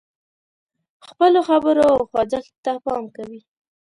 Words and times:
خپلو 1.07 1.39
خبرو 1.49 1.83
او 1.93 1.99
خوځښت 2.09 2.53
ته 2.63 2.71
پام 2.85 3.03
کوي. 3.15 3.39